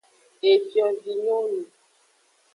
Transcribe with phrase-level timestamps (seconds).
[0.51, 1.61] Efiovinyonu.